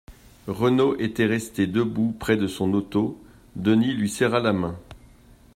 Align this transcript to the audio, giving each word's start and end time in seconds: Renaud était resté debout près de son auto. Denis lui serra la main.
Renaud 0.47 0.95
était 0.99 1.27
resté 1.27 1.67
debout 1.67 2.11
près 2.17 2.35
de 2.35 2.47
son 2.47 2.73
auto. 2.73 3.23
Denis 3.55 3.93
lui 3.93 4.09
serra 4.09 4.39
la 4.39 4.51
main. 4.51 4.79